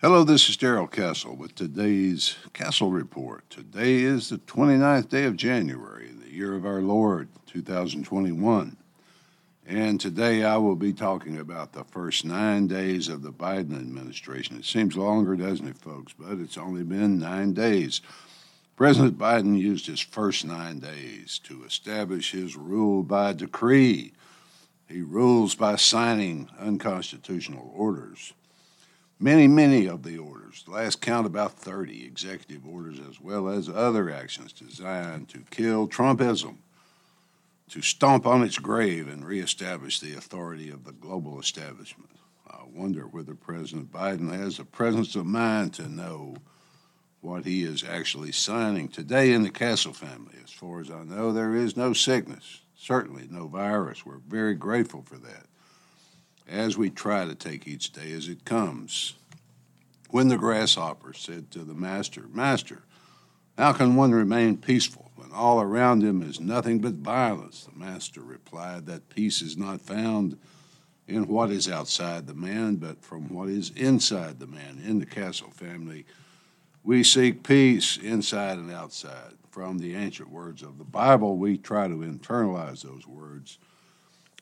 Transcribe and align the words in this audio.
Hello, 0.00 0.22
this 0.22 0.48
is 0.48 0.56
Darrell 0.56 0.86
Castle 0.86 1.34
with 1.34 1.56
today's 1.56 2.36
Castle 2.52 2.92
Report. 2.92 3.42
Today 3.50 3.96
is 3.96 4.28
the 4.28 4.38
29th 4.38 5.08
day 5.08 5.24
of 5.24 5.34
January, 5.34 6.10
the 6.12 6.32
year 6.32 6.54
of 6.54 6.64
our 6.64 6.80
Lord, 6.80 7.26
2021. 7.46 8.76
And 9.66 10.00
today 10.00 10.44
I 10.44 10.56
will 10.58 10.76
be 10.76 10.92
talking 10.92 11.36
about 11.36 11.72
the 11.72 11.82
first 11.82 12.24
nine 12.24 12.68
days 12.68 13.08
of 13.08 13.22
the 13.22 13.32
Biden 13.32 13.74
administration. 13.74 14.56
It 14.56 14.66
seems 14.66 14.96
longer, 14.96 15.34
doesn't 15.34 15.66
it, 15.66 15.78
folks? 15.78 16.14
But 16.16 16.38
it's 16.38 16.56
only 16.56 16.84
been 16.84 17.18
nine 17.18 17.52
days. 17.52 18.00
President 18.76 19.18
Biden 19.18 19.58
used 19.58 19.88
his 19.88 19.98
first 19.98 20.44
nine 20.44 20.78
days 20.78 21.40
to 21.42 21.64
establish 21.64 22.30
his 22.30 22.54
rule 22.54 23.02
by 23.02 23.32
decree. 23.32 24.12
He 24.88 25.02
rules 25.02 25.56
by 25.56 25.74
signing 25.74 26.50
unconstitutional 26.56 27.72
orders. 27.74 28.32
Many, 29.20 29.48
many 29.48 29.86
of 29.86 30.04
the 30.04 30.16
orders, 30.16 30.64
last 30.68 31.00
count 31.00 31.26
about 31.26 31.54
30 31.54 32.04
executive 32.04 32.64
orders, 32.64 33.00
as 33.00 33.20
well 33.20 33.48
as 33.48 33.68
other 33.68 34.10
actions 34.10 34.52
designed 34.52 35.28
to 35.30 35.42
kill 35.50 35.88
Trumpism, 35.88 36.58
to 37.70 37.82
stomp 37.82 38.26
on 38.26 38.44
its 38.44 38.58
grave 38.58 39.08
and 39.08 39.26
reestablish 39.26 39.98
the 39.98 40.14
authority 40.14 40.70
of 40.70 40.84
the 40.84 40.92
global 40.92 41.40
establishment. 41.40 42.10
I 42.48 42.60
wonder 42.72 43.08
whether 43.08 43.34
President 43.34 43.90
Biden 43.90 44.30
has 44.30 44.58
the 44.58 44.64
presence 44.64 45.16
of 45.16 45.26
mind 45.26 45.74
to 45.74 45.88
know 45.88 46.36
what 47.20 47.44
he 47.44 47.64
is 47.64 47.82
actually 47.82 48.30
signing 48.30 48.86
today 48.86 49.32
in 49.32 49.42
the 49.42 49.50
Castle 49.50 49.92
family. 49.92 50.36
As 50.44 50.52
far 50.52 50.80
as 50.80 50.92
I 50.92 51.02
know, 51.02 51.32
there 51.32 51.56
is 51.56 51.76
no 51.76 51.92
sickness, 51.92 52.60
certainly 52.76 53.26
no 53.28 53.48
virus. 53.48 54.06
We're 54.06 54.18
very 54.18 54.54
grateful 54.54 55.02
for 55.02 55.16
that 55.18 55.46
as 56.48 56.78
we 56.78 56.90
try 56.90 57.24
to 57.24 57.34
take 57.34 57.66
each 57.66 57.92
day 57.92 58.12
as 58.12 58.28
it 58.28 58.44
comes. 58.44 59.14
When 60.10 60.28
the 60.28 60.38
grasshopper 60.38 61.12
said 61.12 61.50
to 61.50 61.60
the 61.60 61.74
master, 61.74 62.24
Master, 62.32 62.82
how 63.58 63.72
can 63.72 63.96
one 63.96 64.12
remain 64.12 64.56
peaceful 64.56 65.10
when 65.16 65.32
all 65.32 65.60
around 65.60 66.02
him 66.02 66.22
is 66.22 66.40
nothing 66.40 66.78
but 66.78 66.94
violence? 66.94 67.64
The 67.64 67.78
master 67.78 68.22
replied, 68.22 68.86
That 68.86 69.10
peace 69.10 69.42
is 69.42 69.56
not 69.56 69.82
found 69.82 70.38
in 71.06 71.26
what 71.26 71.50
is 71.50 71.68
outside 71.68 72.26
the 72.26 72.34
man, 72.34 72.76
but 72.76 73.02
from 73.02 73.34
what 73.34 73.48
is 73.48 73.70
inside 73.70 74.38
the 74.38 74.46
man. 74.46 74.82
In 74.86 74.98
the 74.98 75.06
Castle 75.06 75.50
family, 75.50 76.06
we 76.84 77.02
seek 77.02 77.42
peace 77.42 77.96
inside 77.96 78.58
and 78.58 78.70
outside. 78.70 79.32
From 79.50 79.78
the 79.78 79.96
ancient 79.96 80.30
words 80.30 80.62
of 80.62 80.78
the 80.78 80.84
Bible, 80.84 81.36
we 81.36 81.58
try 81.58 81.88
to 81.88 81.96
internalize 81.96 82.82
those 82.82 83.06
words 83.06 83.58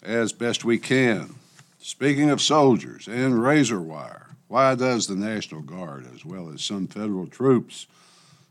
as 0.03 0.33
best 0.33 0.65
we 0.65 0.79
can. 0.79 1.35
Speaking 1.79 2.31
of 2.31 2.41
soldiers 2.41 3.07
and 3.07 3.43
razor 3.43 3.81
wire, 3.81 4.29
why 4.49 4.75
does 4.75 5.07
the 5.07 5.17
National 5.17 5.61
Guard, 5.61 6.07
as 6.15 6.25
well 6.25 6.51
as 6.53 6.63
some 6.63 6.87
federal 6.87 7.27
troops, 7.27 7.87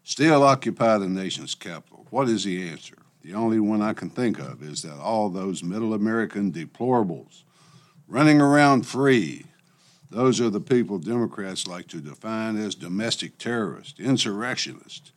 still 0.03 0.43
occupy 0.43 0.97
the 0.97 1.07
nation's 1.07 1.55
capital? 1.55 2.05
What 2.09 2.29
is 2.29 2.43
the 2.43 2.69
answer? 2.69 2.97
The 3.21 3.33
only 3.33 3.59
one 3.59 3.81
I 3.81 3.93
can 3.93 4.09
think 4.09 4.39
of 4.39 4.61
is 4.61 4.81
that 4.83 4.99
all 4.99 5.29
those 5.29 5.63
middle 5.63 5.93
American 5.93 6.51
deplorables 6.51 7.43
running 8.07 8.39
around 8.39 8.85
free 8.85 9.45
those 10.15 10.39
are 10.39 10.49
the 10.49 10.61
people 10.61 10.97
Democrats 10.97 11.67
like 11.67 11.87
to 11.87 11.99
define 11.99 12.55
as 12.55 12.75
domestic 12.75 13.37
terrorists, 13.37 13.99
insurrectionists, 13.99 15.11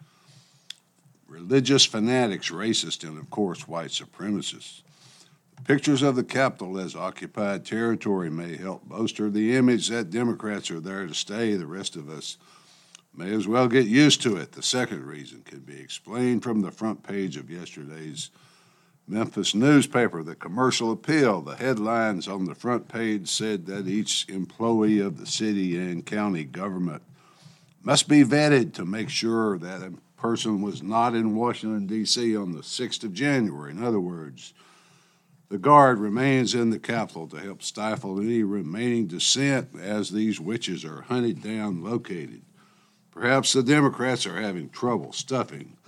religious 1.28 1.84
fanatics, 1.84 2.50
racist, 2.50 3.06
and 3.06 3.19
of 3.19 3.31
course, 3.31 3.69
white 3.69 3.91
supremacists. 3.91 4.83
Pictures 5.64 6.03
of 6.03 6.17
the 6.17 6.25
Capitol 6.25 6.78
as 6.78 6.97
occupied 6.97 7.64
territory 7.64 8.31
may 8.31 8.56
help 8.56 8.84
bolster 8.84 9.28
the 9.28 9.55
image 9.55 9.89
that 9.89 10.11
Democrats 10.11 10.70
are 10.70 10.81
there 10.81 11.06
to 11.06 11.15
stay. 11.15 11.55
The 11.55 11.67
rest 11.67 11.97
of 11.97 12.09
us 12.09 12.39
may 13.15 13.34
as 13.34 13.47
well 13.47 13.69
get 13.69 13.87
used 13.87 14.23
to 14.23 14.37
it. 14.37 14.53
The 14.53 14.62
second 14.62 15.05
reason 15.05 15.42
can 15.42 15.61
be 15.61 15.78
explained 15.78 16.42
from 16.42 16.62
the 16.62 16.70
front 16.70 17.03
page 17.03 17.37
of 17.37 17.50
yesterday's 17.50 18.31
Memphis 19.09 19.55
newspaper, 19.55 20.22
the 20.22 20.34
commercial 20.34 20.93
appeal, 20.93 21.41
the 21.41 21.56
headlines 21.56 22.28
on 22.28 22.44
the 22.44 22.54
front 22.54 22.88
page 22.88 23.27
said 23.28 23.65
that 23.65 23.88
each 23.88 24.28
employee 24.28 25.00
of 25.00 25.16
the 25.19 25.27
city 25.27 25.78
and 25.78 26.04
county 26.04 26.44
government 26.44 27.03
must 27.83 28.06
be 28.06 28.22
vetted 28.22 28.75
to 28.75 28.84
make 28.84 29.09
sure 29.09 29.59
that 29.59 29.81
a 29.81 29.94
person 30.21 30.60
was 30.60 30.83
not 30.83 31.15
in 31.15 31.34
Washington, 31.34 31.87
D.C. 31.87 32.37
on 32.37 32.53
the 32.53 32.60
6th 32.60 33.03
of 33.03 33.15
January. 33.15 33.71
In 33.71 33.83
other 33.83 34.00
words, 34.00 34.53
the 35.48 35.59
Guard 35.59 35.98
remains 35.98 36.54
in 36.54 36.70
the 36.70 36.78
Capitol 36.78 37.26
to 37.28 37.38
help 37.38 37.62
stifle 37.62 38.20
any 38.20 38.42
remaining 38.42 39.06
dissent 39.06 39.70
as 39.81 40.10
these 40.10 40.41
witches 40.41 40.84
are 40.84 41.03
hunted 41.03 41.42
down, 41.42 41.82
located. 41.82 42.42
Perhaps 43.10 43.53
the 43.53 43.62
Democrats 43.62 44.26
are 44.26 44.41
having 44.41 44.69
trouble 44.69 45.12
stuffing 45.12 45.78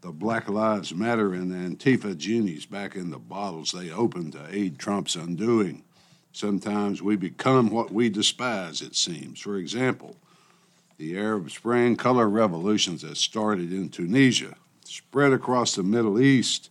the 0.00 0.10
Black 0.10 0.48
Lives 0.48 0.94
Matter 0.94 1.34
and 1.34 1.52
Antifa 1.52 2.16
genies 2.16 2.64
back 2.64 2.96
in 2.96 3.10
the 3.10 3.18
bottles 3.18 3.72
they 3.72 3.90
opened 3.90 4.32
to 4.32 4.46
aid 4.50 4.78
Trump's 4.78 5.14
undoing. 5.14 5.82
Sometimes 6.32 7.02
we 7.02 7.16
become 7.16 7.68
what 7.68 7.92
we 7.92 8.08
despise, 8.08 8.80
it 8.80 8.96
seems. 8.96 9.40
For 9.40 9.56
example, 9.56 10.16
the 10.96 11.18
Arab 11.18 11.50
Spring 11.50 11.96
color 11.96 12.28
revolutions 12.28 13.02
that 13.02 13.18
started 13.18 13.72
in 13.72 13.90
Tunisia, 13.90 14.54
spread 14.84 15.32
across 15.32 15.74
the 15.74 15.82
Middle 15.82 16.20
East, 16.20 16.70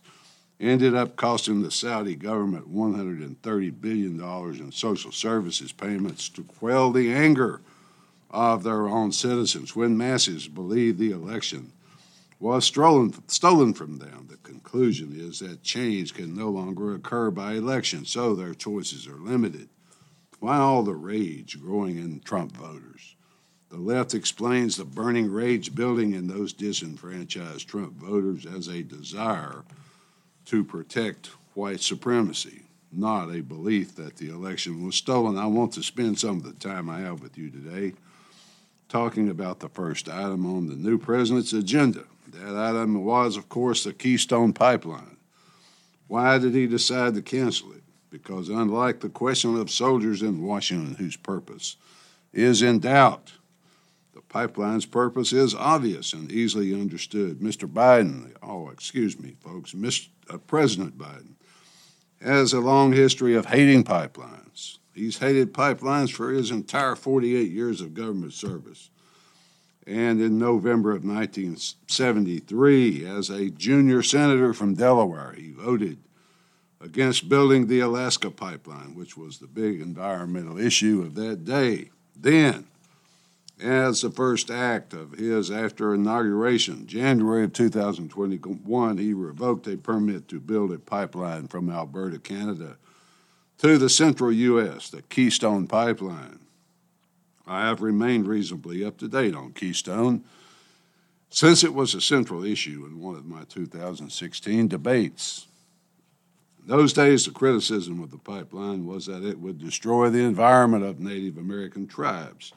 ended 0.60 0.94
up 0.94 1.16
costing 1.16 1.62
the 1.62 1.70
Saudi 1.70 2.14
government 2.14 2.72
$130 2.72 3.80
billion 3.80 4.20
in 4.60 4.72
social 4.72 5.10
services 5.10 5.72
payments 5.72 6.28
to 6.28 6.44
quell 6.44 6.92
the 6.92 7.12
anger 7.12 7.62
of 8.30 8.62
their 8.62 8.86
own 8.86 9.10
citizens 9.10 9.74
when 9.74 9.96
masses 9.96 10.46
believe 10.48 10.98
the 10.98 11.10
election 11.10 11.72
was 12.38 12.64
stolen, 12.64 13.12
stolen 13.28 13.72
from 13.72 13.98
them. 13.98 14.26
The 14.30 14.36
conclusion 14.38 15.12
is 15.14 15.40
that 15.40 15.62
change 15.62 16.14
can 16.14 16.34
no 16.34 16.50
longer 16.50 16.94
occur 16.94 17.30
by 17.30 17.54
election, 17.54 18.04
so 18.04 18.34
their 18.34 18.54
choices 18.54 19.06
are 19.06 19.18
limited. 19.18 19.68
Why 20.38 20.56
all 20.56 20.82
the 20.82 20.94
rage 20.94 21.60
growing 21.60 21.98
in 21.98 22.20
Trump 22.20 22.52
voters? 22.52 23.16
The 23.70 23.78
left 23.78 24.14
explains 24.14 24.76
the 24.76 24.84
burning 24.84 25.30
rage 25.30 25.74
building 25.74 26.12
in 26.14 26.26
those 26.26 26.52
disenfranchised 26.52 27.68
Trump 27.68 27.94
voters 27.94 28.46
as 28.46 28.68
a 28.68 28.82
desire 28.82 29.64
to 30.50 30.64
protect 30.64 31.28
white 31.54 31.80
supremacy, 31.80 32.64
not 32.90 33.32
a 33.32 33.40
belief 33.40 33.94
that 33.94 34.16
the 34.16 34.30
election 34.30 34.84
was 34.84 34.96
stolen. 34.96 35.38
I 35.38 35.46
want 35.46 35.72
to 35.74 35.82
spend 35.84 36.18
some 36.18 36.38
of 36.38 36.42
the 36.42 36.54
time 36.54 36.90
I 36.90 36.98
have 37.02 37.22
with 37.22 37.38
you 37.38 37.50
today 37.50 37.92
talking 38.88 39.28
about 39.28 39.60
the 39.60 39.68
first 39.68 40.08
item 40.08 40.44
on 40.44 40.66
the 40.66 40.74
new 40.74 40.98
president's 40.98 41.52
agenda 41.52 42.02
that 42.32 42.56
item 42.56 43.04
was, 43.04 43.36
of 43.36 43.48
course, 43.48 43.84
the 43.84 43.92
Keystone 43.92 44.52
Pipeline. 44.52 45.18
Why 46.08 46.36
did 46.38 46.54
he 46.54 46.66
decide 46.66 47.14
to 47.14 47.22
cancel 47.22 47.70
it? 47.70 47.84
Because, 48.10 48.48
unlike 48.48 49.00
the 49.00 49.08
question 49.08 49.56
of 49.56 49.70
soldiers 49.70 50.20
in 50.20 50.42
Washington 50.42 50.96
whose 50.96 51.16
purpose 51.16 51.76
is 52.32 52.60
in 52.60 52.80
doubt, 52.80 53.34
pipeline's 54.30 54.86
purpose 54.86 55.34
is 55.34 55.54
obvious 55.54 56.14
and 56.14 56.32
easily 56.32 56.72
understood. 56.72 57.40
Mr. 57.40 57.70
Biden, 57.70 58.32
oh, 58.42 58.70
excuse 58.70 59.20
me, 59.20 59.36
folks, 59.40 59.72
Mr. 59.72 60.08
Uh, 60.30 60.38
President 60.38 60.96
Biden 60.96 61.34
has 62.22 62.54
a 62.54 62.60
long 62.60 62.92
history 62.92 63.34
of 63.34 63.46
hating 63.46 63.84
pipelines. 63.84 64.78
He's 64.94 65.18
hated 65.18 65.52
pipelines 65.52 66.10
for 66.10 66.30
his 66.30 66.50
entire 66.50 66.96
48 66.96 67.50
years 67.50 67.82
of 67.82 67.92
government 67.92 68.32
service 68.32 68.88
and 69.90 70.20
in 70.20 70.38
November 70.38 70.92
of 70.92 71.04
1973, 71.04 73.06
as 73.06 73.28
a 73.28 73.50
junior 73.50 74.04
senator 74.04 74.52
from 74.52 74.74
Delaware, 74.74 75.34
he 75.36 75.50
voted 75.50 75.98
against 76.80 77.28
building 77.28 77.66
the 77.66 77.80
Alaska 77.80 78.30
pipeline, 78.30 78.94
which 78.94 79.16
was 79.16 79.38
the 79.38 79.48
big 79.48 79.80
environmental 79.80 80.58
issue 80.58 81.02
of 81.02 81.16
that 81.16 81.44
day. 81.44 81.90
Then, 82.14 82.68
as 83.62 84.00
the 84.00 84.10
first 84.10 84.50
act 84.50 84.92
of 84.92 85.12
his 85.12 85.50
after 85.50 85.94
inauguration, 85.94 86.86
January 86.86 87.44
of 87.44 87.52
2021, 87.52 88.98
he 88.98 89.12
revoked 89.12 89.66
a 89.66 89.76
permit 89.76 90.28
to 90.28 90.40
build 90.40 90.72
a 90.72 90.78
pipeline 90.78 91.46
from 91.48 91.70
Alberta, 91.70 92.18
Canada, 92.18 92.76
to 93.58 93.78
the 93.78 93.90
central 93.90 94.32
U.S., 94.32 94.88
the 94.88 95.02
Keystone 95.02 95.66
Pipeline. 95.66 96.40
I 97.46 97.66
have 97.66 97.82
remained 97.82 98.26
reasonably 98.26 98.84
up 98.84 98.96
to 98.98 99.08
date 99.08 99.34
on 99.34 99.52
Keystone 99.52 100.24
since 101.30 101.62
it 101.62 101.74
was 101.74 101.94
a 101.94 102.00
central 102.00 102.44
issue 102.44 102.84
in 102.86 103.00
one 103.00 103.14
of 103.14 103.26
my 103.26 103.44
2016 103.44 104.68
debates. 104.68 105.46
In 106.62 106.68
those 106.68 106.92
days, 106.92 107.24
the 107.24 107.30
criticism 107.30 108.02
of 108.02 108.10
the 108.10 108.18
pipeline 108.18 108.86
was 108.86 109.06
that 109.06 109.24
it 109.24 109.38
would 109.38 109.58
destroy 109.58 110.10
the 110.10 110.24
environment 110.24 110.84
of 110.84 111.00
Native 111.00 111.38
American 111.38 111.86
tribes. 111.86 112.52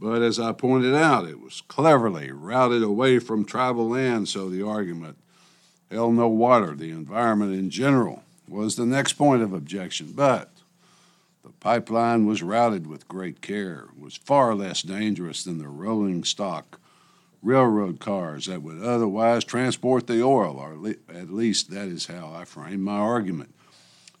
But 0.00 0.22
as 0.22 0.40
I 0.40 0.52
pointed 0.52 0.94
out, 0.94 1.28
it 1.28 1.40
was 1.40 1.60
cleverly 1.68 2.32
routed 2.32 2.82
away 2.82 3.18
from 3.18 3.44
tribal 3.44 3.90
land, 3.90 4.30
so 4.30 4.48
the 4.48 4.66
argument 4.66 5.18
held 5.90 6.14
no 6.14 6.26
water. 6.26 6.74
The 6.74 6.90
environment 6.90 7.52
in 7.52 7.68
general 7.68 8.22
was 8.48 8.76
the 8.76 8.86
next 8.86 9.12
point 9.12 9.42
of 9.42 9.52
objection. 9.52 10.12
But 10.12 10.50
The 11.42 11.50
pipeline 11.50 12.26
was 12.26 12.42
routed 12.42 12.86
with 12.86 13.08
great 13.08 13.40
care, 13.40 13.88
was 13.98 14.16
far 14.16 14.54
less 14.54 14.82
dangerous 14.82 15.44
than 15.44 15.58
the 15.58 15.68
rolling 15.68 16.24
stock 16.24 16.78
railroad 17.42 18.00
cars 18.00 18.46
that 18.46 18.62
would 18.62 18.82
otherwise 18.82 19.44
transport 19.44 20.06
the 20.06 20.22
oil, 20.22 20.56
or 20.58 20.74
at 21.08 21.30
least 21.30 21.70
that 21.70 21.88
is 21.88 22.06
how 22.06 22.32
I 22.34 22.44
frame 22.44 22.82
my 22.82 22.98
argument. 22.98 23.54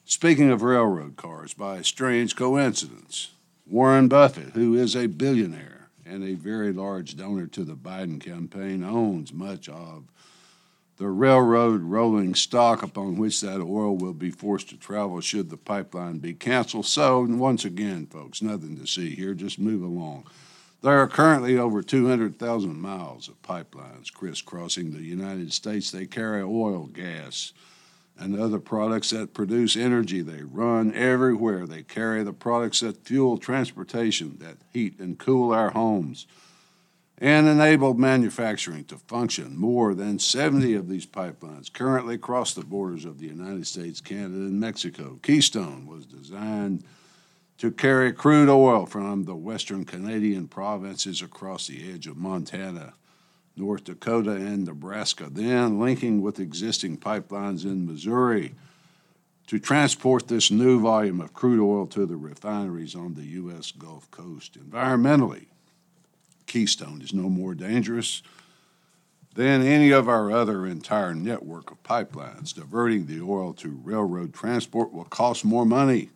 Speaking 0.06 0.50
of 0.50 0.62
railroad 0.62 1.16
cars, 1.16 1.52
by 1.52 1.76
a 1.76 1.84
strange 1.84 2.34
coincidence, 2.34 3.32
Warren 3.70 4.08
Buffett, 4.08 4.54
who 4.54 4.74
is 4.74 4.96
a 4.96 5.06
billionaire 5.06 5.90
and 6.04 6.24
a 6.24 6.34
very 6.34 6.72
large 6.72 7.16
donor 7.16 7.46
to 7.46 7.62
the 7.62 7.76
Biden 7.76 8.20
campaign, 8.20 8.82
owns 8.82 9.32
much 9.32 9.68
of 9.68 10.10
the 10.96 11.06
railroad 11.06 11.82
rolling 11.82 12.34
stock 12.34 12.82
upon 12.82 13.16
which 13.16 13.40
that 13.42 13.60
oil 13.60 13.96
will 13.96 14.12
be 14.12 14.32
forced 14.32 14.70
to 14.70 14.76
travel 14.76 15.20
should 15.20 15.50
the 15.50 15.56
pipeline 15.56 16.18
be 16.18 16.34
canceled. 16.34 16.86
So, 16.86 17.24
once 17.24 17.64
again, 17.64 18.06
folks, 18.06 18.42
nothing 18.42 18.76
to 18.76 18.88
see 18.88 19.14
here. 19.14 19.34
Just 19.34 19.60
move 19.60 19.84
along. 19.84 20.26
There 20.82 20.98
are 20.98 21.06
currently 21.06 21.56
over 21.56 21.80
200,000 21.80 22.80
miles 22.80 23.28
of 23.28 23.40
pipelines 23.42 24.12
crisscrossing 24.12 24.92
the 24.92 25.04
United 25.04 25.52
States. 25.52 25.92
They 25.92 26.06
carry 26.06 26.42
oil, 26.42 26.86
gas, 26.86 27.52
and 28.20 28.38
other 28.38 28.60
products 28.60 29.10
that 29.10 29.34
produce 29.34 29.76
energy. 29.76 30.20
They 30.20 30.42
run 30.42 30.94
everywhere. 30.94 31.66
They 31.66 31.82
carry 31.82 32.22
the 32.22 32.32
products 32.32 32.80
that 32.80 33.04
fuel 33.04 33.38
transportation, 33.38 34.36
that 34.38 34.58
heat 34.72 35.00
and 35.00 35.18
cool 35.18 35.52
our 35.52 35.70
homes 35.70 36.26
and 37.20 37.46
enable 37.46 37.92
manufacturing 37.94 38.84
to 38.84 38.96
function. 38.96 39.56
More 39.56 39.94
than 39.94 40.18
70 40.18 40.74
of 40.74 40.88
these 40.88 41.06
pipelines 41.06 41.70
currently 41.70 42.16
cross 42.16 42.54
the 42.54 42.64
borders 42.64 43.04
of 43.04 43.18
the 43.18 43.26
United 43.26 43.66
States, 43.66 44.00
Canada, 44.00 44.34
and 44.34 44.58
Mexico. 44.58 45.18
Keystone 45.22 45.86
was 45.86 46.06
designed 46.06 46.82
to 47.58 47.70
carry 47.70 48.10
crude 48.12 48.48
oil 48.48 48.86
from 48.86 49.24
the 49.24 49.36
western 49.36 49.84
Canadian 49.84 50.48
provinces 50.48 51.20
across 51.20 51.66
the 51.66 51.92
edge 51.92 52.06
of 52.06 52.16
Montana, 52.16 52.94
North 53.56 53.84
Dakota, 53.84 54.32
and 54.32 54.64
Nebraska, 54.64 55.28
then 55.30 55.78
linking 55.78 56.22
with 56.22 56.40
existing 56.40 56.96
pipelines 56.96 57.64
in 57.64 57.86
Missouri 57.86 58.54
to 59.46 59.58
transport 59.58 60.28
this 60.28 60.50
new 60.50 60.80
volume 60.80 61.20
of 61.20 61.34
crude 61.34 61.60
oil 61.60 61.86
to 61.88 62.06
the 62.06 62.16
refineries 62.16 62.94
on 62.94 63.14
the 63.14 63.24
U.S. 63.24 63.72
Gulf 63.72 64.10
Coast. 64.10 64.56
Environmentally, 64.58 65.46
Keystone 66.46 67.02
is 67.02 67.12
no 67.12 67.28
more 67.28 67.54
dangerous 67.54 68.22
than 69.34 69.62
any 69.62 69.90
of 69.90 70.08
our 70.08 70.30
other 70.30 70.66
entire 70.66 71.14
network 71.14 71.70
of 71.70 71.82
pipelines. 71.82 72.54
Diverting 72.54 73.06
the 73.06 73.20
oil 73.20 73.52
to 73.54 73.80
railroad 73.82 74.34
transport 74.34 74.92
will 74.92 75.04
cost 75.04 75.44
more 75.44 75.66
money, 75.66 76.10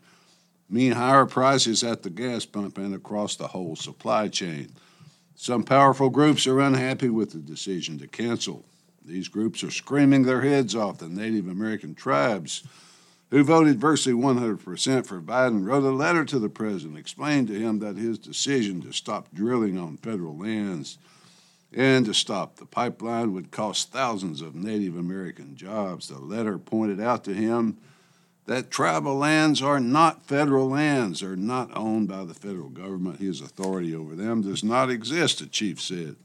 mean 0.68 0.92
higher 0.92 1.26
prices 1.26 1.84
at 1.84 2.02
the 2.02 2.10
gas 2.10 2.44
pump 2.44 2.78
and 2.78 2.94
across 2.94 3.36
the 3.36 3.48
whole 3.48 3.76
supply 3.76 4.28
chain. 4.28 4.72
Some 5.36 5.64
powerful 5.64 6.10
groups 6.10 6.46
are 6.46 6.60
unhappy 6.60 7.08
with 7.08 7.32
the 7.32 7.38
decision 7.38 7.98
to 7.98 8.06
cancel. 8.06 8.64
These 9.04 9.28
groups 9.28 9.62
are 9.62 9.70
screaming 9.70 10.22
their 10.22 10.42
heads 10.42 10.74
off 10.74 10.98
the 10.98 11.08
Native 11.08 11.48
American 11.48 11.94
tribes 11.94 12.62
who 13.30 13.42
voted 13.42 13.80
virtually 13.80 14.14
100% 14.14 15.06
for 15.06 15.20
Biden, 15.20 15.66
wrote 15.66 15.82
a 15.82 15.90
letter 15.90 16.24
to 16.24 16.38
the 16.38 16.48
president, 16.48 16.96
explained 16.96 17.48
to 17.48 17.58
him 17.58 17.80
that 17.80 17.96
his 17.96 18.18
decision 18.18 18.80
to 18.82 18.92
stop 18.92 19.26
drilling 19.34 19.76
on 19.76 19.96
federal 19.96 20.36
lands 20.38 20.98
and 21.72 22.06
to 22.06 22.14
stop 22.14 22.56
the 22.56 22.64
pipeline 22.64 23.32
would 23.32 23.50
cost 23.50 23.90
thousands 23.90 24.40
of 24.40 24.54
Native 24.54 24.96
American 24.96 25.56
jobs. 25.56 26.08
The 26.08 26.18
letter 26.18 26.58
pointed 26.58 27.00
out 27.00 27.24
to 27.24 27.34
him 27.34 27.78
that 28.46 28.70
tribal 28.70 29.16
lands 29.16 29.62
are 29.62 29.80
not 29.80 30.26
federal 30.26 30.68
lands, 30.68 31.22
are 31.22 31.36
not 31.36 31.70
owned 31.74 32.08
by 32.08 32.24
the 32.24 32.34
federal 32.34 32.68
government. 32.68 33.20
His 33.20 33.40
authority 33.40 33.94
over 33.94 34.14
them 34.14 34.42
does 34.42 34.62
not 34.62 34.90
exist, 34.90 35.38
the 35.38 35.46
chief 35.46 35.80
said. 35.80 36.16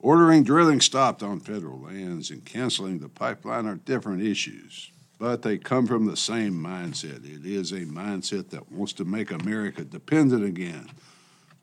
Ordering 0.00 0.42
drilling 0.42 0.80
stopped 0.80 1.22
on 1.22 1.38
federal 1.38 1.80
lands 1.80 2.30
and 2.30 2.44
canceling 2.44 2.98
the 2.98 3.08
pipeline 3.08 3.66
are 3.66 3.76
different 3.76 4.22
issues 4.22 4.92
but 5.22 5.42
they 5.42 5.56
come 5.56 5.86
from 5.86 6.04
the 6.04 6.16
same 6.16 6.52
mindset. 6.52 7.24
It 7.24 7.46
is 7.46 7.70
a 7.70 7.86
mindset 7.86 8.50
that 8.50 8.72
wants 8.72 8.92
to 8.94 9.04
make 9.04 9.30
America 9.30 9.84
dependent 9.84 10.44
again, 10.44 10.88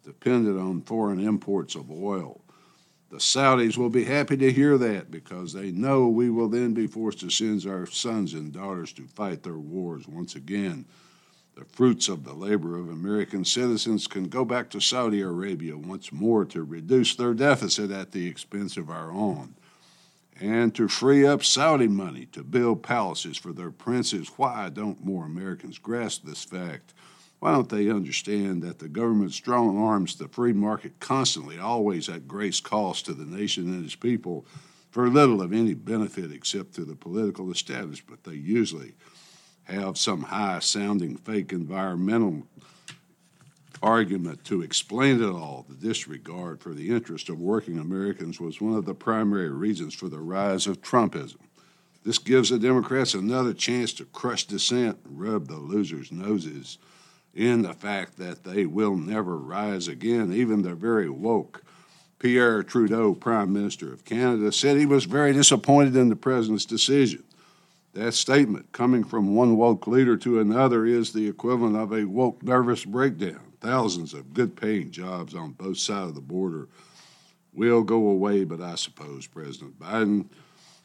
dependent 0.06 0.58
on 0.58 0.82
foreign 0.84 1.20
imports 1.20 1.76
of 1.76 1.92
oil. 1.92 2.40
The 3.10 3.18
Saudis 3.18 3.78
will 3.78 3.90
be 3.90 4.04
happy 4.04 4.38
to 4.38 4.52
hear 4.52 4.78
that 4.78 5.10
because 5.10 5.54
they 5.54 5.72
know 5.72 6.08
we 6.08 6.30
will 6.30 6.48
then 6.48 6.74
be 6.74 6.86
forced 6.86 7.20
to 7.22 7.30
send 7.30 7.66
our 7.66 7.88
sons 7.88 8.34
and 8.34 8.54
daughters 8.54 8.94
to 8.94 9.08
fight 9.08 9.42
their 9.42 9.58
wars 9.58 10.08
once 10.08 10.36
again. 10.36 10.86
The 11.56 11.66
fruits 11.66 12.08
of 12.08 12.24
the 12.24 12.34
labor 12.34 12.78
of 12.78 12.88
American 12.88 13.44
citizens 13.44 14.06
can 14.08 14.30
go 14.30 14.46
back 14.46 14.70
to 14.70 14.80
Saudi 14.80 15.22
Arabia 15.22 15.76
once 15.76 16.12
more 16.12 16.46
to 16.46 16.64
reduce 16.64 17.16
their 17.16 17.34
deficit 17.34 17.90
at 17.92 18.12
the 18.12 18.28
expense 18.28 18.78
of 18.78 18.90
our 18.90 19.12
own 19.12 19.56
and 20.40 20.74
to 20.76 20.88
free 20.88 21.26
up 21.26 21.44
Saudi 21.44 21.88
money 21.88 22.26
to 22.28 22.44
build 22.44 22.84
palaces 22.84 23.38
for 23.38 23.52
their 23.52 23.72
princes. 23.72 24.32
Why 24.38 24.70
don't 24.70 25.04
more 25.04 25.26
Americans 25.26 25.78
grasp 25.78 26.24
this 26.24 26.44
fact? 26.44 26.94
Why 27.40 27.52
don't 27.52 27.70
they 27.70 27.90
understand 27.90 28.62
that 28.64 28.80
the 28.80 28.90
government 28.90 29.34
strong 29.34 29.78
arms 29.78 30.16
the 30.16 30.28
free 30.28 30.54
market 30.54 31.00
constantly, 31.00 31.58
always 31.58 32.10
at 32.10 32.28
great 32.28 32.62
cost 32.64 33.06
to 33.06 33.14
the 33.14 33.26
nation 33.26 33.74
and 33.74 33.86
its 33.86 33.96
people, 33.96 34.46
for 34.92 35.08
little 35.08 35.42
of 35.42 35.54
any 35.54 35.74
benefit 35.74 36.32
except 36.32 36.74
to 36.76 36.84
the 36.84 36.96
political 36.96 37.50
establishment? 37.52 38.24
They 38.24 38.34
usually 38.34 38.96
have 39.64 39.98
some 39.98 40.24
high 40.24 40.60
sounding 40.60 41.16
fake 41.16 41.54
environmental 41.54 42.48
argument 43.82 44.44
to 44.44 44.62
explain 44.62 45.24
it 45.24 45.30
all, 45.30 45.66
the 45.70 45.76
disregard 45.76 46.62
for 46.62 46.74
the 46.74 46.90
interest 46.90 47.30
of 47.30 47.40
working 47.40 47.78
Americans 47.78 48.40
was 48.40 48.60
one 48.60 48.74
of 48.74 48.86
the 48.86 48.94
primary 48.94 49.50
reasons 49.50 49.94
for 49.94 50.10
the 50.10 50.20
rise 50.20 50.68
of 50.68 50.82
Trumpism. 50.82 51.38
This 52.04 52.18
gives 52.18 52.50
the 52.50 52.60
Democrats 52.60 53.14
another 53.14 53.54
chance 53.54 53.94
to 53.94 54.06
crush 54.06 54.46
dissent 54.46 54.98
and 55.06 55.20
rub 55.20 55.48
the 55.48 55.58
losers' 55.58 56.12
noses 56.12 56.78
in 57.40 57.62
the 57.62 57.74
fact 57.74 58.18
that 58.18 58.44
they 58.44 58.66
will 58.66 58.98
never 58.98 59.38
rise 59.38 59.88
again. 59.88 60.34
Even 60.34 60.62
the 60.62 60.76
very 60.76 61.10
woke 61.10 61.64
Pierre 62.20 62.64
Trudeau, 62.64 63.16
Prime 63.16 63.54
Minister 63.54 63.94
of 63.94 64.04
Canada, 64.04 64.52
said 64.52 64.76
he 64.76 64.86
was 64.86 65.06
very 65.06 65.32
disappointed 65.32 65.96
in 65.96 66.10
the 66.10 66.18
president's 66.18 66.66
decision. 66.66 67.24
That 67.94 68.14
statement, 68.14 68.74
coming 68.74 69.06
from 69.06 69.36
one 69.36 69.56
woke 69.56 69.88
leader 69.88 70.18
to 70.18 70.42
another, 70.42 70.86
is 70.86 71.14
the 71.14 71.30
equivalent 71.30 71.78
of 71.78 71.94
a 71.94 72.04
woke 72.04 72.44
nervous 72.44 72.84
breakdown 72.84 73.40
thousands 73.62 74.14
of 74.14 74.34
good 74.34 74.56
paying 74.56 74.92
jobs 74.92 75.34
on 75.34 75.52
both 75.52 75.78
sides 75.78 76.10
of 76.10 76.16
the 76.16 76.22
border 76.22 76.68
will 77.54 77.84
go 77.84 78.08
away, 78.08 78.44
but 78.44 78.62
I 78.62 78.76
suppose 78.76 79.28
President 79.28 79.80
Biden 79.80 80.28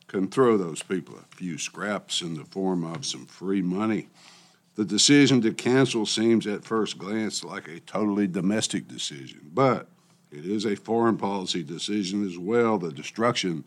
can 0.07 0.29
throw 0.29 0.57
those 0.57 0.83
people 0.83 1.17
a 1.17 1.37
few 1.37 1.59
scraps 1.59 2.21
in 2.21 2.35
the 2.35 2.45
form 2.45 2.85
of 2.85 3.05
some 3.07 3.27
free 3.27 3.63
money. 3.63 4.09
The 4.77 4.85
decision 4.85 5.41
to 5.43 5.53
cancel 5.53 6.05
seems 6.05 6.47
at 6.47 6.65
first 6.65 6.99
glance 6.99 7.45
like 7.45 7.69
a 7.69 7.81
totally 7.81 8.27
domestic 8.27 8.89
decision, 8.89 9.41
but 9.53 9.89
it 10.33 10.45
is 10.45 10.65
a 10.65 10.75
foreign 10.75 11.17
policy 11.17 11.63
decision 11.63 12.27
as 12.27 12.37
well. 12.37 12.79
The 12.79 12.91
destruction 12.91 13.65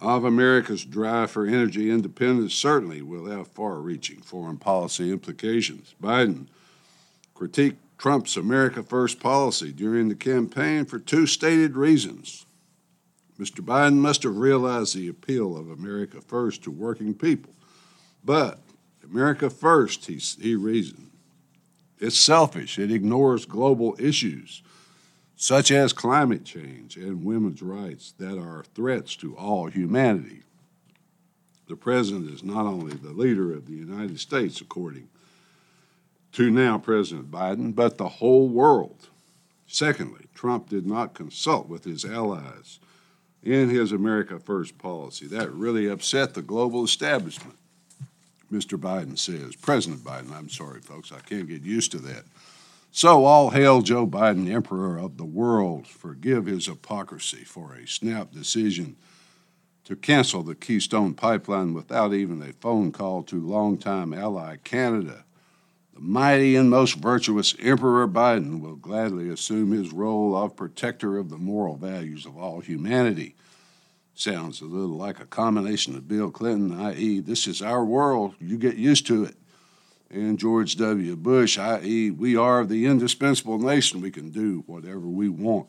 of 0.00 0.24
America's 0.24 0.84
drive 0.84 1.30
for 1.30 1.46
energy 1.46 1.90
independence 1.90 2.54
certainly 2.54 3.02
will 3.02 3.26
have 3.26 3.48
far 3.48 3.76
reaching 3.76 4.20
foreign 4.20 4.56
policy 4.56 5.12
implications. 5.12 5.94
Biden 6.02 6.46
critiqued 7.36 7.76
Trump's 7.96 8.36
America 8.36 8.82
First 8.82 9.20
policy 9.20 9.72
during 9.72 10.08
the 10.08 10.14
campaign 10.14 10.84
for 10.84 10.98
two 10.98 11.26
stated 11.26 11.76
reasons. 11.76 12.46
Mr. 13.38 13.60
Biden 13.60 13.96
must 13.96 14.24
have 14.24 14.36
realized 14.36 14.96
the 14.96 15.08
appeal 15.08 15.56
of 15.56 15.70
America 15.70 16.20
First 16.20 16.62
to 16.64 16.70
working 16.72 17.14
people. 17.14 17.52
But 18.24 18.58
America 19.10 19.50
First, 19.50 20.06
he, 20.06 20.16
he 20.16 20.54
reasoned, 20.54 21.10
It's 21.98 22.18
selfish. 22.18 22.78
It 22.78 22.92
ignores 22.92 23.46
global 23.46 23.96
issues 23.98 24.62
such 25.40 25.70
as 25.70 25.92
climate 25.92 26.44
change 26.44 26.96
and 26.96 27.24
women's 27.24 27.62
rights 27.62 28.12
that 28.18 28.36
are 28.36 28.64
threats 28.74 29.14
to 29.14 29.36
all 29.36 29.68
humanity. 29.68 30.42
The 31.68 31.76
president 31.76 32.28
is 32.28 32.42
not 32.42 32.66
only 32.66 32.96
the 32.96 33.12
leader 33.12 33.52
of 33.52 33.66
the 33.66 33.74
United 33.74 34.18
States, 34.18 34.60
according 34.60 35.08
to 36.32 36.50
now 36.50 36.78
President 36.78 37.30
Biden, 37.30 37.72
but 37.72 37.98
the 37.98 38.08
whole 38.08 38.48
world. 38.48 39.10
Secondly, 39.68 40.26
Trump 40.34 40.68
did 40.68 40.86
not 40.86 41.14
consult 41.14 41.68
with 41.68 41.84
his 41.84 42.04
allies 42.04 42.80
in 43.42 43.68
his 43.68 43.92
America 43.92 44.40
First 44.40 44.76
policy. 44.76 45.26
That 45.26 45.52
really 45.52 45.86
upset 45.86 46.34
the 46.34 46.42
global 46.42 46.82
establishment, 46.82 47.56
Mr. 48.52 48.78
Biden 48.78 49.18
says. 49.18 49.56
President 49.56 50.02
Biden, 50.02 50.32
I'm 50.32 50.48
sorry, 50.48 50.80
folks, 50.80 51.12
I 51.12 51.20
can't 51.20 51.48
get 51.48 51.62
used 51.62 51.92
to 51.92 51.98
that. 51.98 52.24
So, 52.90 53.26
all 53.26 53.50
hail 53.50 53.82
Joe 53.82 54.06
Biden, 54.06 54.50
Emperor 54.50 54.98
of 54.98 55.18
the 55.18 55.24
world. 55.24 55.86
Forgive 55.86 56.46
his 56.46 56.66
hypocrisy 56.66 57.44
for 57.44 57.74
a 57.74 57.86
snap 57.86 58.32
decision 58.32 58.96
to 59.84 59.96
cancel 59.96 60.42
the 60.42 60.54
Keystone 60.54 61.14
Pipeline 61.14 61.72
without 61.72 62.12
even 62.12 62.42
a 62.42 62.52
phone 62.52 62.92
call 62.92 63.22
to 63.24 63.40
longtime 63.40 64.12
ally 64.12 64.56
Canada 64.64 65.24
The 65.94 66.00
mighty 66.00 66.56
and 66.56 66.68
most 66.68 66.96
virtuous 66.96 67.54
Emperor 67.58 68.06
Biden 68.06 68.60
will 68.60 68.76
gladly 68.76 69.30
assume 69.30 69.72
his 69.72 69.92
role 69.92 70.36
of 70.36 70.56
protector 70.56 71.16
of 71.16 71.30
the 71.30 71.38
moral 71.38 71.76
values 71.76 72.26
of 72.26 72.36
all 72.36 72.60
humanity. 72.60 73.34
Sounds 74.18 74.60
a 74.60 74.64
little 74.64 74.96
like 74.96 75.20
a 75.20 75.26
combination 75.26 75.94
of 75.94 76.08
Bill 76.08 76.32
Clinton, 76.32 76.80
i.e., 76.80 77.20
this 77.20 77.46
is 77.46 77.62
our 77.62 77.84
world, 77.84 78.34
you 78.40 78.58
get 78.58 78.74
used 78.74 79.06
to 79.06 79.22
it, 79.22 79.36
and 80.10 80.40
George 80.40 80.74
W. 80.74 81.14
Bush, 81.14 81.56
i.e., 81.56 82.10
we 82.10 82.34
are 82.34 82.64
the 82.64 82.86
indispensable 82.86 83.60
nation, 83.60 84.00
we 84.00 84.10
can 84.10 84.30
do 84.30 84.64
whatever 84.66 85.06
we 85.06 85.28
want. 85.28 85.68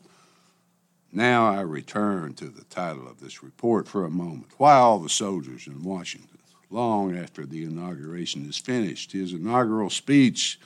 Now 1.12 1.48
I 1.48 1.60
return 1.60 2.34
to 2.34 2.46
the 2.46 2.64
title 2.64 3.06
of 3.06 3.20
this 3.20 3.40
report 3.40 3.86
for 3.86 4.04
a 4.04 4.10
moment. 4.10 4.48
Why 4.56 4.74
all 4.74 4.98
the 4.98 5.08
soldiers 5.08 5.68
in 5.68 5.84
Washington? 5.84 6.26
long 6.70 7.16
after 7.16 7.44
the 7.44 7.64
inauguration 7.64 8.48
is 8.48 8.56
finished. 8.56 9.10
His 9.10 9.32
inaugural 9.32 9.90
speech 9.90 10.60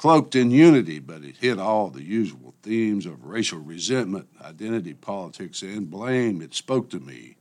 cloaked 0.00 0.34
in 0.34 0.50
unity, 0.50 0.98
but 0.98 1.22
it 1.22 1.36
hit 1.36 1.58
all 1.58 1.90
the 1.90 2.02
usual 2.02 2.54
themes 2.62 3.04
of 3.04 3.26
racial 3.26 3.58
resentment, 3.58 4.26
identity 4.40 4.94
politics, 4.94 5.60
and 5.60 5.90
blame. 5.90 6.40
It 6.40 6.54
spoke 6.54 6.88
to 6.88 7.00
me, 7.00 7.36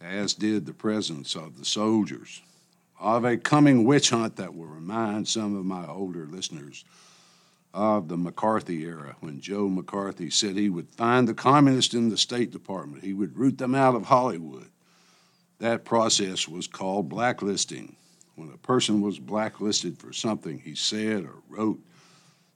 as 0.00 0.32
did 0.32 0.64
the 0.64 0.72
presence 0.72 1.34
of 1.34 1.58
the 1.58 1.64
soldiers, 1.64 2.40
of 3.00 3.24
a 3.24 3.36
coming 3.36 3.82
witch 3.82 4.10
hunt 4.10 4.36
that 4.36 4.54
will 4.54 4.66
remind 4.66 5.26
some 5.26 5.56
of 5.56 5.64
my 5.64 5.84
older 5.88 6.24
listeners 6.24 6.84
of 7.74 8.06
the 8.06 8.16
McCarthy 8.16 8.84
era 8.84 9.16
when 9.18 9.40
Joe 9.40 9.68
McCarthy 9.68 10.30
said 10.30 10.56
he 10.56 10.70
would 10.70 10.88
find 10.88 11.26
the 11.26 11.34
communists 11.34 11.94
in 11.94 12.10
the 12.10 12.16
State 12.16 12.52
Department, 12.52 13.02
he 13.02 13.12
would 13.12 13.36
root 13.36 13.58
them 13.58 13.74
out 13.74 13.96
of 13.96 14.04
Hollywood. 14.04 14.70
That 15.58 15.84
process 15.84 16.46
was 16.46 16.68
called 16.68 17.08
blacklisting. 17.08 17.96
When 18.34 18.50
a 18.50 18.56
person 18.56 19.00
was 19.00 19.18
blacklisted 19.18 19.98
for 19.98 20.12
something 20.12 20.58
he 20.58 20.74
said 20.74 21.24
or 21.24 21.36
wrote, 21.48 21.80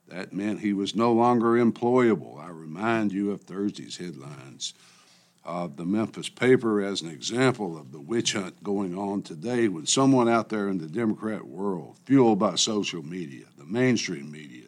that 0.09 0.33
meant 0.33 0.61
he 0.61 0.73
was 0.73 0.95
no 0.95 1.13
longer 1.13 1.63
employable. 1.63 2.41
I 2.41 2.49
remind 2.49 3.13
you 3.13 3.31
of 3.33 3.43
Thursday's 3.43 3.97
headlines 3.97 4.75
of 5.45 5.77
the 5.77 5.85
Memphis 5.85 6.29
paper 6.29 6.83
as 6.83 7.03
an 7.03 7.11
example 7.11 7.79
of 7.79 7.93
the 7.93 8.01
witch 8.01 8.33
hunt 8.33 8.63
going 8.65 8.97
on 8.99 9.23
today 9.23 9.69
when 9.69 9.87
someone 9.87 10.29
out 10.29 10.49
there 10.49 10.69
in 10.69 10.79
the 10.79 10.89
Democrat 10.89 11.47
world, 11.47 11.97
fueled 12.05 12.39
by 12.39 12.57
social 12.57 13.03
media, 13.03 13.45
the 13.57 13.65
mainstream 13.65 14.31
media, 14.31 14.67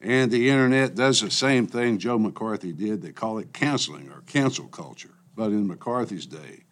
and 0.00 0.30
the 0.30 0.48
internet 0.48 0.94
does 0.94 1.20
the 1.20 1.30
same 1.30 1.66
thing 1.66 1.98
Joe 1.98 2.18
McCarthy 2.18 2.72
did. 2.72 3.02
They 3.02 3.12
call 3.12 3.38
it 3.38 3.52
canceling 3.52 4.10
or 4.10 4.22
cancel 4.26 4.68
culture. 4.68 5.14
But 5.34 5.46
in 5.46 5.66
McCarthy's 5.66 6.26
day, 6.26 6.64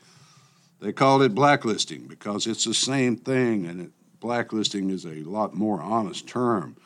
they 0.84 0.92
called 0.92 1.22
it 1.22 1.34
blacklisting 1.34 2.06
because 2.06 2.46
it's 2.46 2.66
the 2.66 2.74
same 2.74 3.16
thing, 3.16 3.64
and 3.64 3.80
it, 3.80 3.90
blacklisting 4.20 4.90
is 4.90 5.06
a 5.06 5.22
lot 5.22 5.54
more 5.54 5.80
honest 5.80 6.28
term. 6.28 6.76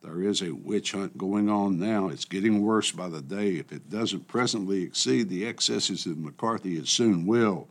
There 0.00 0.22
is 0.22 0.42
a 0.42 0.54
witch 0.54 0.92
hunt 0.92 1.18
going 1.18 1.50
on 1.50 1.80
now. 1.80 2.08
It's 2.08 2.24
getting 2.24 2.62
worse 2.62 2.92
by 2.92 3.08
the 3.08 3.20
day. 3.20 3.54
If 3.54 3.72
it 3.72 3.90
doesn't 3.90 4.28
presently 4.28 4.84
exceed 4.84 5.28
the 5.28 5.44
excesses 5.44 6.06
of 6.06 6.18
McCarthy, 6.18 6.76
it 6.76 6.86
soon 6.86 7.26
will. 7.26 7.66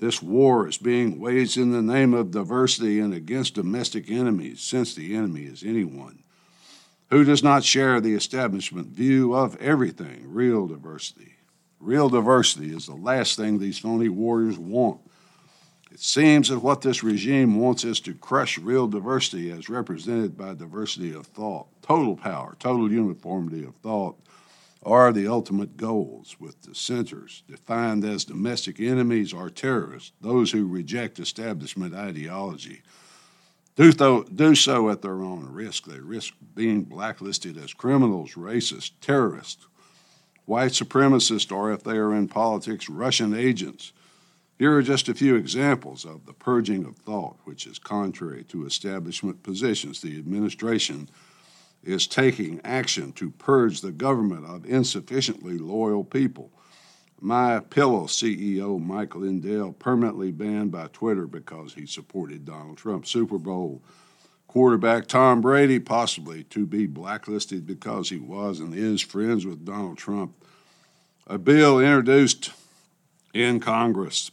This 0.00 0.20
war 0.20 0.66
is 0.66 0.78
being 0.78 1.20
waged 1.20 1.58
in 1.58 1.70
the 1.70 1.80
name 1.80 2.12
of 2.12 2.32
diversity 2.32 2.98
and 2.98 3.14
against 3.14 3.54
domestic 3.54 4.10
enemies, 4.10 4.62
since 4.62 4.96
the 4.96 5.14
enemy 5.14 5.42
is 5.42 5.62
anyone 5.62 6.24
who 7.10 7.22
does 7.22 7.44
not 7.44 7.62
share 7.62 8.00
the 8.00 8.14
establishment 8.14 8.88
view 8.88 9.32
of 9.32 9.54
everything, 9.60 10.24
real 10.26 10.66
diversity. 10.66 11.36
Real 11.82 12.08
diversity 12.08 12.72
is 12.72 12.86
the 12.86 12.94
last 12.94 13.36
thing 13.36 13.58
these 13.58 13.78
phony 13.78 14.08
warriors 14.08 14.56
want. 14.56 15.00
It 15.90 15.98
seems 15.98 16.48
that 16.48 16.60
what 16.60 16.80
this 16.80 17.02
regime 17.02 17.58
wants 17.58 17.82
is 17.82 17.98
to 18.00 18.14
crush 18.14 18.56
real 18.56 18.86
diversity 18.86 19.50
as 19.50 19.68
represented 19.68 20.38
by 20.38 20.54
diversity 20.54 21.12
of 21.12 21.26
thought. 21.26 21.66
Total 21.82 22.16
power, 22.16 22.56
total 22.60 22.90
uniformity 22.90 23.64
of 23.64 23.74
thought 23.76 24.16
are 24.84 25.12
the 25.12 25.26
ultimate 25.26 25.76
goals, 25.76 26.36
with 26.38 26.62
dissenters 26.62 27.42
defined 27.48 28.04
as 28.04 28.24
domestic 28.24 28.78
enemies 28.78 29.32
or 29.32 29.50
terrorists, 29.50 30.12
those 30.20 30.52
who 30.52 30.66
reject 30.66 31.18
establishment 31.18 31.94
ideology. 31.94 32.82
Do, 33.74 33.92
th- 33.92 34.26
do 34.32 34.54
so 34.54 34.88
at 34.88 35.02
their 35.02 35.22
own 35.22 35.48
risk. 35.52 35.86
They 35.86 35.98
risk 35.98 36.34
being 36.54 36.82
blacklisted 36.82 37.56
as 37.56 37.74
criminals, 37.74 38.34
racists, 38.34 38.92
terrorists, 39.00 39.66
white 40.44 40.72
supremacists, 40.72 41.52
or 41.52 41.72
if 41.72 41.82
they 41.82 41.96
are 41.96 42.14
in 42.14 42.28
politics, 42.28 42.88
Russian 42.88 43.34
agents. 43.34 43.92
Here 44.58 44.76
are 44.76 44.82
just 44.82 45.08
a 45.08 45.14
few 45.14 45.34
examples 45.34 46.04
of 46.04 46.26
the 46.26 46.32
purging 46.32 46.84
of 46.84 46.96
thought, 46.96 47.36
which 47.44 47.66
is 47.66 47.78
contrary 47.78 48.44
to 48.44 48.66
establishment 48.66 49.42
positions. 49.42 50.00
The 50.00 50.18
administration 50.18 51.08
is 51.82 52.06
taking 52.06 52.60
action 52.62 53.12
to 53.12 53.30
purge 53.30 53.80
the 53.80 53.92
government 53.92 54.46
of 54.46 54.64
insufficiently 54.66 55.58
loyal 55.58 56.04
people. 56.04 56.50
My 57.20 57.60
Pillow 57.60 58.04
CEO 58.04 58.80
Michael 58.80 59.22
Lindell 59.22 59.72
permanently 59.72 60.32
banned 60.32 60.72
by 60.72 60.88
Twitter 60.92 61.26
because 61.26 61.74
he 61.74 61.86
supported 61.86 62.44
Donald 62.44 62.78
Trump. 62.78 63.06
Super 63.06 63.38
Bowl. 63.38 63.82
Quarterback 64.52 65.06
Tom 65.06 65.40
Brady 65.40 65.78
possibly 65.78 66.44
to 66.44 66.66
be 66.66 66.84
blacklisted 66.84 67.66
because 67.66 68.10
he 68.10 68.18
was 68.18 68.60
and 68.60 68.74
is 68.74 69.00
friends 69.00 69.46
with 69.46 69.64
Donald 69.64 69.96
Trump. 69.96 70.34
A 71.26 71.38
bill 71.38 71.80
introduced 71.80 72.50
in 73.32 73.60
Congress 73.60 74.30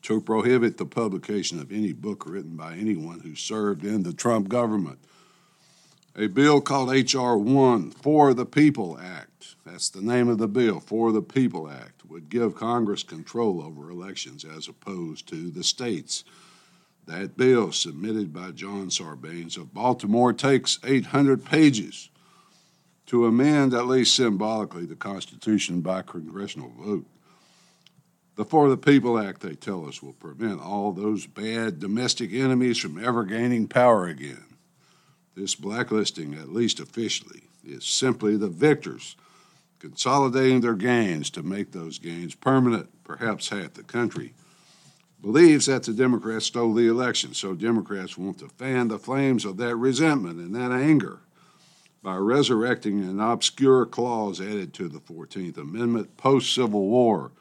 to 0.00 0.22
prohibit 0.22 0.78
the 0.78 0.86
publication 0.86 1.60
of 1.60 1.70
any 1.70 1.92
book 1.92 2.24
written 2.26 2.56
by 2.56 2.76
anyone 2.76 3.20
who 3.20 3.34
served 3.34 3.84
in 3.84 4.04
the 4.04 4.14
Trump 4.14 4.48
government. 4.48 5.00
A 6.16 6.28
bill 6.28 6.62
called 6.62 6.94
H.R. 6.94 7.36
1 7.36 7.90
For 7.90 8.32
the 8.32 8.46
People 8.46 8.98
Act, 8.98 9.56
that's 9.66 9.90
the 9.90 10.00
name 10.00 10.30
of 10.30 10.38
the 10.38 10.48
bill, 10.48 10.80
For 10.80 11.12
the 11.12 11.20
People 11.20 11.68
Act, 11.68 12.06
would 12.08 12.30
give 12.30 12.54
Congress 12.54 13.02
control 13.02 13.62
over 13.62 13.90
elections 13.90 14.46
as 14.46 14.66
opposed 14.66 15.28
to 15.28 15.50
the 15.50 15.62
states. 15.62 16.24
That 17.06 17.36
bill, 17.36 17.70
submitted 17.70 18.32
by 18.32 18.50
John 18.50 18.88
Sarbanes 18.88 19.56
of 19.56 19.72
Baltimore, 19.72 20.32
takes 20.32 20.80
800 20.84 21.44
pages 21.44 22.10
to 23.06 23.26
amend, 23.26 23.72
at 23.72 23.86
least 23.86 24.14
symbolically, 24.14 24.86
the 24.86 24.96
Constitution 24.96 25.80
by 25.80 26.02
congressional 26.02 26.72
vote. 26.78 27.06
The 28.34 28.44
For 28.44 28.68
the 28.68 28.76
People 28.76 29.18
Act, 29.18 29.40
they 29.40 29.54
tell 29.54 29.86
us, 29.86 30.02
will 30.02 30.14
prevent 30.14 30.60
all 30.60 30.92
those 30.92 31.26
bad 31.26 31.78
domestic 31.78 32.32
enemies 32.32 32.78
from 32.78 33.02
ever 33.02 33.24
gaining 33.24 33.68
power 33.68 34.06
again. 34.06 34.44
This 35.36 35.54
blacklisting, 35.54 36.34
at 36.34 36.52
least 36.52 36.80
officially, 36.80 37.44
is 37.64 37.84
simply 37.84 38.36
the 38.36 38.48
victors 38.48 39.16
consolidating 39.78 40.60
their 40.60 40.74
gains 40.74 41.30
to 41.30 41.42
make 41.42 41.70
those 41.70 41.98
gains 41.98 42.34
permanent. 42.34 42.88
Perhaps 43.04 43.50
half 43.50 43.74
the 43.74 43.84
country 43.84 44.34
believes 45.20 45.66
that 45.66 45.82
the 45.84 45.92
Democrats 45.92 46.46
stole 46.46 46.74
the 46.74 46.88
election, 46.88 47.34
so 47.34 47.54
Democrats 47.54 48.16
want 48.16 48.38
to 48.38 48.48
fan 48.48 48.88
the 48.88 48.98
flames 48.98 49.44
of 49.44 49.56
that 49.56 49.76
resentment 49.76 50.38
and 50.38 50.54
that 50.54 50.72
anger 50.72 51.20
by 52.02 52.16
resurrecting 52.16 53.00
an 53.00 53.18
obscure 53.18 53.84
clause 53.84 54.40
added 54.40 54.72
to 54.72 54.88
the 54.88 55.00
14th 55.00 55.58
Amendment 55.58 56.16
post 56.16 56.54
Civil 56.54 56.86
War. 56.86 57.32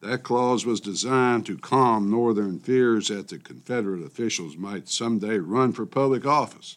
That 0.00 0.22
clause 0.22 0.64
was 0.64 0.80
designed 0.80 1.44
to 1.46 1.58
calm 1.58 2.10
Northern 2.10 2.58
fears 2.58 3.08
that 3.08 3.28
the 3.28 3.38
Confederate 3.38 4.02
officials 4.02 4.56
might 4.56 4.88
someday 4.88 5.38
run 5.38 5.72
for 5.72 5.84
public 5.84 6.24
office 6.24 6.76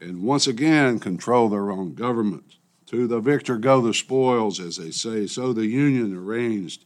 and 0.00 0.22
once 0.22 0.46
again 0.46 0.98
control 0.98 1.48
their 1.48 1.70
own 1.70 1.94
government. 1.94 2.56
To 2.86 3.06
the 3.06 3.20
victor 3.20 3.58
go 3.58 3.80
the 3.80 3.94
spoils, 3.94 4.60
as 4.60 4.76
they 4.76 4.90
say. 4.90 5.26
So 5.26 5.52
the 5.52 5.66
Union 5.66 6.16
arranged 6.16 6.84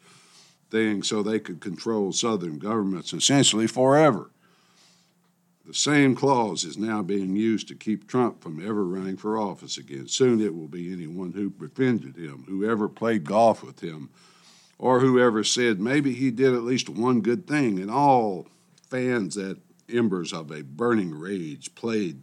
thing 0.73 1.03
so 1.05 1.23
they 1.23 1.39
could 1.39 1.61
control 1.61 2.13
Southern 2.13 2.59
governments 2.59 3.13
essentially 3.13 3.69
forever. 3.69 4.31
The 5.65 5.75
same 5.75 6.17
clause 6.17 6.65
is 6.65 6.77
now 6.77 7.03
being 7.03 7.37
used 7.37 7.69
to 7.69 7.77
keep 7.77 8.09
Trump 8.09 8.43
from 8.43 8.61
ever 8.61 8.85
running 8.85 9.17
for 9.17 9.39
office 9.39 9.79
again. 9.79 10.09
Soon 10.09 10.41
it 10.41 10.57
will 10.57 10.67
be 10.67 10.93
anyone 10.93 11.33
who 11.33 11.51
befriended 11.51 12.17
him, 12.17 12.45
whoever 12.49 12.89
played 12.89 13.25
golf 13.25 13.63
with 13.63 13.81
him, 13.81 14.11
or 14.79 14.99
whoever 14.99 15.45
said 15.45 15.79
maybe 15.79 16.15
he 16.15 16.33
did 16.33 16.53
at 16.53 16.65
least 16.65 16.89
one 16.89 17.21
good 17.21 17.47
thing, 17.47 17.79
and 17.79 17.91
all 17.91 18.49
fans 18.91 19.37
that 19.37 19.59
embers 19.89 20.33
of 20.33 20.51
a 20.51 20.63
burning 20.63 21.17
rage 21.17 21.73
played 21.77 22.23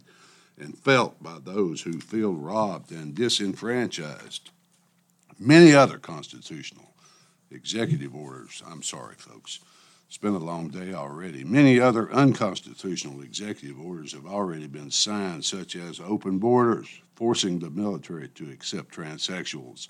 and 0.58 0.76
felt 0.76 1.22
by 1.22 1.38
those 1.42 1.82
who 1.82 1.98
feel 2.00 2.34
robbed 2.34 2.92
and 2.92 3.14
disenfranchised. 3.14 4.50
Many 5.38 5.72
other 5.72 5.96
constitutional 5.96 6.89
executive 7.50 8.14
orders. 8.14 8.62
I'm 8.66 8.82
sorry, 8.82 9.16
folks. 9.16 9.60
It's 10.08 10.18
been 10.18 10.34
a 10.34 10.38
long 10.38 10.68
day 10.68 10.92
already. 10.92 11.44
Many 11.44 11.78
other 11.78 12.12
unconstitutional 12.12 13.22
executive 13.22 13.80
orders 13.80 14.12
have 14.12 14.26
already 14.26 14.66
been 14.66 14.90
signed, 14.90 15.44
such 15.44 15.76
as 15.76 16.00
open 16.00 16.38
borders, 16.38 16.88
forcing 17.14 17.60
the 17.60 17.70
military 17.70 18.28
to 18.30 18.50
accept 18.50 18.92
transsexuals, 18.92 19.86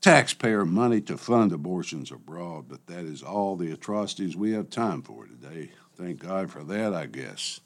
taxpayer 0.00 0.64
money 0.64 1.02
to 1.02 1.18
fund 1.18 1.52
abortions 1.52 2.10
abroad, 2.10 2.64
but 2.68 2.86
that 2.86 3.04
is 3.04 3.22
all 3.22 3.56
the 3.56 3.72
atrocities 3.72 4.36
we 4.36 4.52
have 4.52 4.70
time 4.70 5.02
for 5.02 5.26
today. 5.26 5.70
Thank 5.96 6.20
God 6.20 6.50
for 6.50 6.64
that, 6.64 6.94
I 6.94 7.06
guess. 7.06 7.60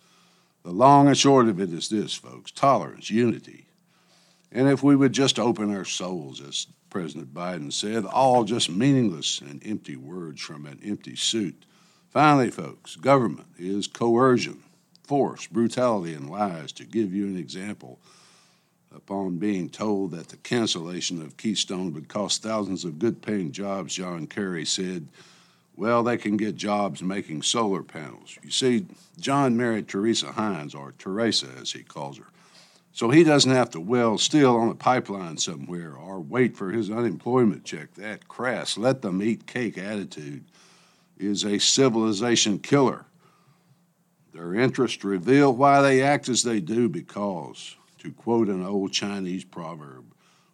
The 0.65 0.73
long 0.73 1.07
and 1.07 1.17
short 1.17 1.49
of 1.49 1.61
it 1.61 1.73
is 1.73 1.89
this, 1.89 2.15
folks 2.15 2.51
tolerance, 2.51 3.11
unity. 3.11 3.67
And 4.51 4.69
if 4.69 4.83
we 4.83 4.97
would 4.97 5.13
just 5.13 5.39
open 5.39 5.75
our 5.75 5.85
souls, 5.85 6.41
as 6.41 6.67
President 6.91 7.35
Biden 7.35 7.73
said, 7.73 8.05
all 8.05 8.45
just 8.45 8.71
meaningless 8.71 9.41
and 9.41 9.63
empty 9.65 9.97
words 9.97 10.41
from 10.41 10.67
an 10.67 10.81
empty 10.85 11.17
suit. 11.17 11.65
Finally, 12.11 12.51
folks, 12.51 12.97
government 12.97 13.49
is 13.59 13.87
coercion, 13.87 14.63
force, 15.03 15.47
brutality, 15.47 16.15
and 16.15 16.31
lies. 16.31 16.73
To 16.73 16.85
give 16.85 17.15
you 17.15 17.27
an 17.27 17.37
example, 17.37 17.99
upon 18.95 19.39
being 19.39 19.69
told 19.69 20.13
that 20.13 20.29
the 20.29 20.37
cancellation 20.39 21.21
of 21.21 21.37
Keystone 21.37 21.93
would 21.93 22.09
cost 22.09 22.43
thousands 22.43 22.85
of 22.85 22.99
good 22.99 23.21
paying 23.21 23.53
jobs, 23.53 23.95
John 23.95 24.27
Kerry 24.27 24.65
said, 24.65 25.09
well, 25.77 26.03
they 26.03 26.17
can 26.17 26.37
get 26.37 26.57
jobs 26.57 27.03
making 27.03 27.43
solar 27.43 27.85
panels. 27.85 28.37
You 28.43 28.51
see, 28.51 28.87
John 29.21 29.57
married 29.57 29.87
Teresa 29.87 30.33
Heinz, 30.33 30.75
or 30.75 30.93
Teresa 30.99 31.47
as 31.61 31.71
he 31.71 31.85
calls 31.85 32.19
her. 32.19 32.27
So 32.99 33.11
he 33.11 33.23
doesn't 33.23 33.53
have 33.53 33.71
to 33.71 33.81
weld 33.81 34.21
steel 34.21 34.57
on 34.57 34.71
a 34.71 34.75
pipeline 34.75 35.37
somewhere 35.37 35.95
or 35.95 36.19
wait 36.19 36.57
for 36.57 36.73
his 36.73 36.91
unemployment 36.91 37.63
check. 37.63 37.95
That 37.95 38.27
crass, 38.27 38.77
let 38.77 39.03
them 39.03 39.23
eat 39.23 39.47
cake 39.47 39.79
attitude 39.79 40.45
is 41.17 41.45
a 41.45 41.61
civilization 41.61 42.59
killer. 42.59 43.05
Their 44.35 44.53
interests 44.53 45.05
reveal 45.05 45.55
why 45.55 45.81
they 45.81 46.03
act 46.03 46.29
as 46.29 46.43
they 46.43 46.59
do 46.59 46.89
because, 46.89 47.77
to 47.99 48.11
quote 48.11 48.49
an 48.49 48.67
old 48.67 48.93
Chinese 48.93 49.45
proverb, 49.45 50.05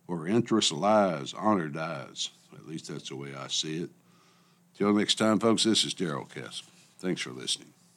where 0.04 0.26
interest 0.26 0.70
lies, 0.70 1.32
honor 1.32 1.70
dies. 1.70 2.28
At 2.52 2.68
least 2.68 2.88
that's 2.88 3.08
the 3.08 3.16
way 3.16 3.34
I 3.34 3.48
see 3.48 3.84
it. 3.84 3.90
Till 4.76 4.92
next 4.92 5.14
time, 5.14 5.40
folks, 5.40 5.64
this 5.64 5.82
is 5.82 5.94
Darrell 5.94 6.26
Castle. 6.26 6.66
Thanks 6.98 7.22
for 7.22 7.30
listening. 7.30 7.72